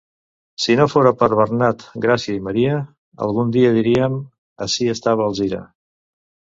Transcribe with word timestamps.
Si 0.63 0.77
no 0.79 0.87
fora 0.93 1.11
per 1.19 1.29
Bernat, 1.41 1.85
Gràcia 2.07 2.35
i 2.39 2.43
Maria, 2.49 2.81
algun 3.29 3.55
dia 3.59 3.77
diríem: 3.79 4.19
ací 4.69 4.93
estava 4.99 5.31
Alzira. 5.33 5.67